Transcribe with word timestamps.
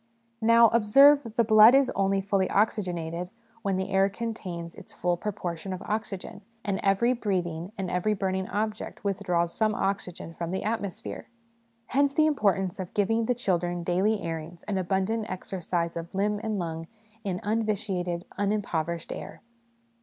Now, 0.41 0.69
observe, 0.69 1.31
the 1.35 1.43
blood 1.43 1.75
is 1.75 1.91
only 1.91 2.23
iully 2.23 2.47
oxygenated 2.49 3.29
when 3.61 3.77
the 3.77 3.91
air 3.91 4.07
SOME 4.07 4.33
PRELIMINARY 4.33 4.33
CONSIDERATIONS 4.33 4.73
29 4.73 4.73
contains 4.73 4.75
its 4.75 4.93
full 4.93 5.15
proportion 5.17 5.73
of 5.73 5.81
oxygen, 5.83 6.41
and 6.65 6.79
every 6.81 7.13
breathing 7.13 7.71
and 7.77 7.91
every 7.91 8.15
burning 8.15 8.49
object 8.49 9.03
withdraws 9.03 9.53
some 9.53 9.75
oxygen 9.75 10.33
from 10.33 10.49
the 10.49 10.63
atmosphere. 10.63 11.27
Hence 11.85 12.15
the 12.15 12.25
import 12.25 12.57
ance 12.57 12.79
of 12.79 12.95
giving 12.95 13.27
the 13.27 13.35
children 13.35 13.83
daily 13.83 14.23
airings 14.23 14.63
and 14.63 14.79
abundant 14.79 15.29
exercise 15.29 15.95
of 15.95 16.15
limb 16.15 16.39
and 16.43 16.57
lung 16.57 16.87
in 17.23 17.39
unvitiated, 17.43 18.25
unimpover 18.39 18.95
ished 18.95 19.15
air. 19.15 19.43